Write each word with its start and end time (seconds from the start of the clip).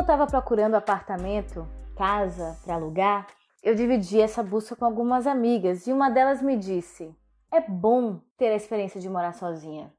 estava 0.00 0.26
procurando 0.26 0.76
apartamento, 0.76 1.68
casa 1.94 2.58
para 2.64 2.74
alugar, 2.74 3.26
eu 3.62 3.74
dividi 3.74 4.20
essa 4.20 4.42
busca 4.42 4.74
com 4.74 4.84
algumas 4.84 5.26
amigas 5.26 5.86
e 5.86 5.92
uma 5.92 6.10
delas 6.10 6.40
me 6.40 6.56
disse: 6.56 7.14
é 7.52 7.60
bom 7.60 8.18
ter 8.36 8.48
a 8.48 8.56
experiência 8.56 9.00
de 9.00 9.10
morar 9.10 9.34
sozinha. 9.34 9.92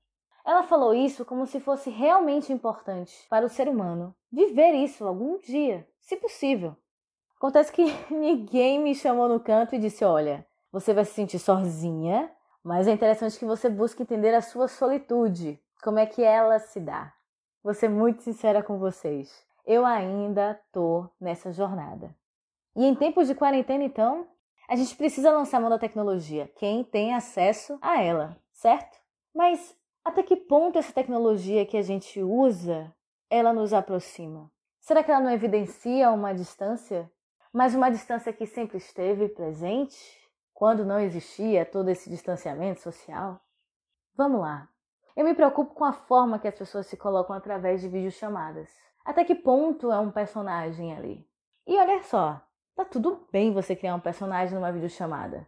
Ela 0.44 0.64
falou 0.64 0.94
isso 0.94 1.24
como 1.24 1.46
se 1.46 1.60
fosse 1.60 1.90
realmente 1.90 2.52
importante 2.52 3.28
para 3.30 3.46
o 3.46 3.50
ser 3.50 3.68
humano 3.68 4.16
viver 4.32 4.74
isso 4.74 5.06
algum 5.06 5.40
dia, 5.40 5.88
se 6.02 6.18
possível. 6.18 6.76
Acontece 7.38 7.72
que 7.72 7.86
ninguém 8.10 8.80
me 8.80 8.96
chamou 8.96 9.30
no 9.30 9.40
canto 9.40 9.76
e 9.76 9.80
disse: 9.80 10.04
Olha, 10.04 10.46
você 10.72 10.94
vai 10.94 11.06
se 11.06 11.14
sentir 11.14 11.38
sozinha, 11.38 12.32
mas 12.64 12.88
é 12.88 12.92
interessante 12.92 13.38
que 13.38 13.46
você 13.46 13.70
busque 13.70 14.02
entender 14.02 14.34
a 14.34 14.42
sua 14.42 14.68
solitude, 14.68 15.62
como 15.84 16.00
é 16.00 16.08
que 16.08 16.24
ela 16.24 16.58
se 16.58 16.80
dá. 16.80 17.14
Vou 17.64 17.74
ser 17.74 17.88
muito 17.88 18.24
sincera 18.24 18.62
com 18.62 18.78
vocês. 18.78 19.46
Eu 19.66 19.86
ainda 19.86 20.60
tô 20.72 21.10
nessa 21.20 21.52
jornada. 21.52 22.16
E 22.76 22.86
em 22.86 22.94
tempos 22.94 23.28
de 23.28 23.36
quarentena, 23.36 23.84
então, 23.84 24.28
a 24.68 24.76
gente 24.76 24.96
precisa 24.96 25.32
lançar 25.32 25.60
mão 25.60 25.70
da 25.70 25.80
tecnologia, 25.80 26.52
quem 26.58 26.84
tem 26.84 27.14
acesso 27.14 27.78
a 27.82 28.02
ela, 28.02 28.38
certo? 28.52 28.98
Mas 29.34 29.76
até 30.04 30.22
que 30.22 30.36
ponto 30.36 30.78
essa 30.78 30.94
tecnologia 30.94 31.66
que 31.66 31.78
a 31.78 31.82
gente 31.82 32.22
usa, 32.22 32.94
ela 33.30 33.54
nos 33.54 33.74
aproxima? 33.74 34.52
Será 34.80 35.04
que 35.04 35.12
ela 35.12 35.22
não 35.22 35.32
evidencia 35.32 36.12
uma 36.12 36.34
distância? 36.34 37.12
Mas 37.52 37.74
uma 37.74 37.90
distância 37.90 38.32
que 38.32 38.46
sempre 38.46 38.78
esteve 38.78 39.30
presente, 39.30 39.98
quando 40.54 40.86
não 40.86 41.00
existia 41.00 41.66
todo 41.66 41.90
esse 41.90 42.10
distanciamento 42.10 42.82
social? 42.82 43.42
Vamos 44.16 44.42
lá. 44.42 44.70
Eu 45.16 45.24
me 45.24 45.34
preocupo 45.34 45.74
com 45.74 45.86
a 45.86 45.94
forma 45.94 46.40
que 46.40 46.48
as 46.48 46.56
pessoas 46.56 46.88
se 46.88 46.98
colocam 46.98 47.36
através 47.36 47.82
de 47.82 47.88
videochamadas. 47.88 48.70
Até 49.04 49.24
que 49.24 49.36
ponto 49.36 49.92
é 49.92 50.00
um 50.00 50.12
personagem 50.12 50.96
ali? 50.96 51.26
E 51.66 51.78
olha 51.78 52.02
só, 52.04 52.42
tá 52.76 52.84
tudo 52.84 53.28
bem 53.32 53.54
você 53.54 53.76
criar 53.76 53.96
um 53.96 54.00
personagem 54.00 54.56
numa 54.56 54.72
videochamada. 54.72 55.48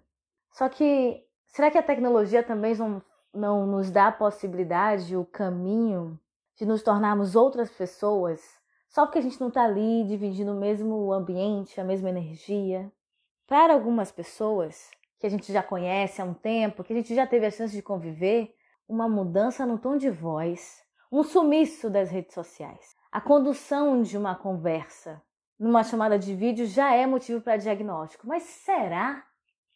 Só 0.52 0.70
que 0.70 1.24
será 1.48 1.70
que 1.70 1.78
a 1.78 1.84
tecnologia 1.84 2.44
também 2.44 2.76
não 2.76 3.02
não 3.34 3.68
nos 3.68 3.92
dá 3.92 4.08
a 4.08 4.12
possibilidade, 4.12 5.16
o 5.16 5.26
caminho 5.26 6.20
de 6.56 6.66
nos 6.66 6.82
tornarmos 6.82 7.36
outras 7.36 7.70
pessoas, 7.70 8.42
só 8.90 9.06
porque 9.06 9.20
a 9.20 9.22
gente 9.22 9.40
não 9.40 9.50
está 9.50 9.64
ali 9.64 10.04
dividindo 10.06 10.54
o 10.54 10.60
mesmo 10.60 11.14
ambiente, 11.14 11.80
a 11.80 11.84
mesma 11.84 12.10
energia. 12.10 12.92
Para 13.46 13.74
algumas 13.74 14.12
pessoas 14.12 14.90
que 15.20 15.28
a 15.28 15.30
gente 15.30 15.54
já 15.54 15.62
conhece 15.62 16.22
há 16.22 16.26
um 16.26 16.34
tempo, 16.34 16.84
que 16.84 16.94
a 16.94 16.96
gente 16.96 17.14
já 17.14 17.28
teve 17.28 17.46
a 17.46 17.52
chance 17.52 17.76
de 17.76 17.82
conviver, 17.82 18.56
uma 18.88 19.08
mudança 19.10 19.66
no 19.66 19.78
tom 19.78 19.98
de 19.98 20.10
voz, 20.10 20.84
um 21.12 21.24
sumiço 21.24 21.90
das 21.90 22.10
redes 22.10 22.34
sociais, 22.34 22.96
a 23.12 23.22
condução 23.22 24.02
de 24.02 24.18
uma 24.18 24.36
conversa 24.36 25.22
numa 25.60 25.84
chamada 25.84 26.20
de 26.20 26.36
vídeo 26.36 26.66
já 26.66 26.94
é 26.94 27.06
motivo 27.06 27.42
para 27.42 27.58
diagnóstico. 27.58 28.28
Mas 28.28 28.44
será? 28.44 29.24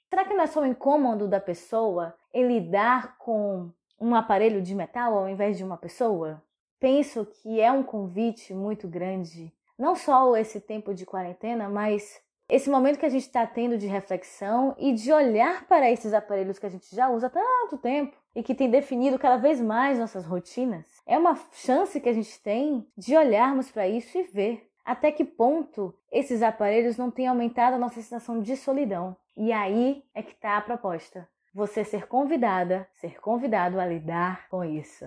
Será 0.10 0.26
que 0.26 0.34
não 0.34 0.44
é 0.44 0.48
só 0.48 0.62
o 0.62 0.66
incômodo 0.66 1.28
da 1.28 1.40
pessoa 1.40 2.14
em 2.34 2.48
lidar 2.48 3.18
com 3.18 3.72
um 4.00 4.14
aparelho 4.14 4.62
de 4.62 4.76
metal 4.76 5.18
ao 5.18 5.30
invés 5.30 5.58
de 5.58 5.64
uma 5.64 5.78
pessoa? 5.78 6.44
Penso 6.80 7.26
que 7.26 7.60
é 7.60 7.72
um 7.72 7.84
convite 7.84 8.54
muito 8.54 8.88
grande, 8.88 9.54
não 9.78 9.96
só 9.96 10.36
esse 10.36 10.60
tempo 10.60 10.94
de 10.94 11.06
quarentena, 11.06 11.70
mas 11.70 12.22
esse 12.52 12.70
momento 12.70 13.00
que 13.00 13.06
a 13.06 13.10
gente 13.10 13.22
está 13.22 13.48
tendo 13.48 13.78
de 13.78 13.88
reflexão 13.88 14.76
e 14.78 14.92
de 14.92 15.10
olhar 15.14 15.66
para 15.68 15.90
esses 15.90 16.14
aparelhos 16.14 16.60
que 16.60 16.66
a 16.66 16.70
gente 16.70 16.94
já 16.94 17.10
usa 17.10 17.28
há 17.28 17.30
tanto 17.30 17.78
tempo 17.78 18.18
e 18.36 18.44
que 18.44 18.54
tem 18.54 18.70
definido 18.70 19.18
cada 19.18 19.38
vez 19.38 19.62
mais 19.62 19.98
nossas 19.98 20.26
rotinas. 20.26 20.86
É 21.08 21.18
uma 21.18 21.40
chance 21.54 22.02
que 22.02 22.10
a 22.10 22.14
gente 22.14 22.38
tem 22.42 22.86
de 22.98 23.16
olharmos 23.16 23.72
para 23.72 23.88
isso 23.88 24.18
e 24.18 24.24
ver 24.24 24.70
até 24.84 25.14
que 25.14 25.24
ponto 25.24 25.96
esses 26.12 26.42
aparelhos 26.42 26.98
não 26.98 27.10
têm 27.10 27.28
aumentado 27.28 27.76
a 27.76 27.80
nossa 27.80 27.96
sensação 27.96 28.42
de 28.42 28.58
solidão 28.58 29.16
e 29.38 29.54
aí 29.54 30.04
é 30.14 30.22
que 30.22 30.34
está 30.34 30.58
a 30.58 30.62
proposta. 30.62 31.26
Você 31.54 31.86
ser 31.86 32.06
convidada, 32.06 32.86
ser 32.96 33.22
convidado 33.22 33.80
a 33.80 33.86
lidar 33.86 34.50
com 34.50 34.62
isso. 34.62 35.06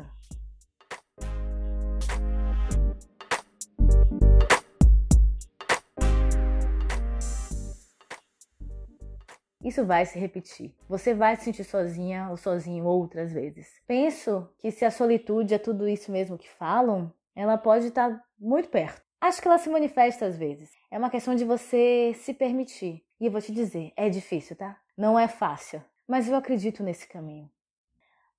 Isso 9.64 9.82
vai 9.82 10.04
se 10.04 10.18
repetir. 10.18 10.74
Você 10.86 11.14
vai 11.14 11.36
se 11.36 11.44
sentir 11.44 11.64
sozinha 11.64 12.28
ou 12.28 12.36
sozinho 12.36 12.84
outras 12.84 13.32
vezes. 13.32 13.80
Penso 13.86 14.46
que 14.58 14.70
se 14.70 14.84
a 14.84 14.90
solitude 14.90 15.54
é 15.54 15.58
tudo 15.58 15.88
isso 15.88 16.12
mesmo 16.12 16.36
que 16.36 16.50
falam, 16.50 17.10
ela 17.34 17.56
pode 17.56 17.86
estar 17.86 18.22
muito 18.38 18.68
perto. 18.68 19.02
Acho 19.18 19.40
que 19.40 19.48
ela 19.48 19.56
se 19.56 19.70
manifesta 19.70 20.26
às 20.26 20.36
vezes. 20.36 20.70
É 20.90 20.98
uma 20.98 21.08
questão 21.08 21.34
de 21.34 21.46
você 21.46 22.12
se 22.14 22.34
permitir. 22.34 23.02
E 23.18 23.24
eu 23.24 23.32
vou 23.32 23.40
te 23.40 23.52
dizer, 23.52 23.90
é 23.96 24.10
difícil, 24.10 24.54
tá? 24.54 24.78
Não 24.94 25.18
é 25.18 25.26
fácil, 25.26 25.82
mas 26.06 26.28
eu 26.28 26.36
acredito 26.36 26.82
nesse 26.82 27.08
caminho. 27.08 27.50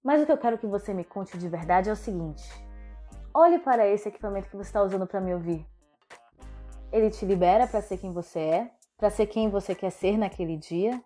Mas 0.03 0.21
o 0.21 0.27
que 0.27 0.31
eu 0.31 0.37
quero 0.37 0.59
que 0.59 0.67
você 0.67 0.93
me 0.93 1.03
conte 1.03 1.39
de 1.39 1.49
verdade 1.49 1.89
é 1.89 1.91
o 1.91 1.95
seguinte: 1.95 2.43
olhe 3.33 3.57
para 3.57 3.87
esse 3.87 4.07
equipamento 4.07 4.47
que 4.47 4.55
você 4.55 4.69
está 4.69 4.83
usando 4.83 5.07
para 5.07 5.19
me 5.19 5.33
ouvir. 5.33 5.65
Ele 6.91 7.09
te 7.09 7.25
libera 7.25 7.65
para 7.65 7.81
ser 7.81 7.97
quem 7.97 8.13
você 8.13 8.39
é, 8.39 8.71
para 8.97 9.09
ser 9.09 9.27
quem 9.27 9.49
você 9.49 9.75
quer 9.75 9.91
ser 9.91 10.17
naquele 10.17 10.57
dia, 10.57 11.01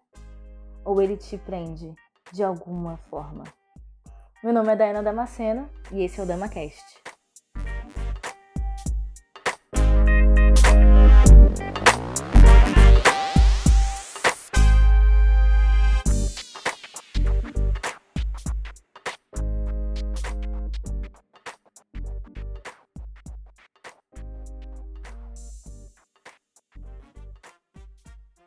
ou 0.85 1.01
ele 1.01 1.17
te 1.17 1.37
prende 1.37 1.93
de 2.31 2.43
alguma 2.43 2.97
forma? 3.09 3.43
Meu 4.43 4.53
nome 4.53 4.71
é 4.71 4.75
Dayana 4.75 5.03
Damasceno 5.03 5.69
e 5.91 6.03
esse 6.03 6.19
é 6.19 6.23
o 6.23 6.25
DamaCast. 6.25 7.01